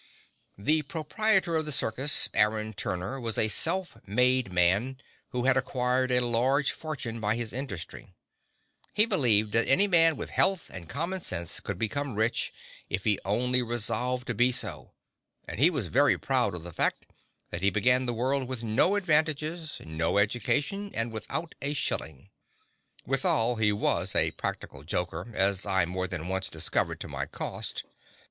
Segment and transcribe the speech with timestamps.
[0.57, 4.97] The proprietor of the circus, Aaron Turner, was a self made man,
[5.29, 8.15] who had acquired a large fortune by his industry.
[8.93, 12.51] He believed that any man with health and common sense could become rich
[12.89, 14.95] if he only resolved to be so,
[15.47, 17.05] and he was very proud of the fact
[17.51, 22.31] that he began the world with no advantages, no education, and without a shilling.
[23.05, 27.83] Withal, he was a practical joker, as I more than once discovered to my cost.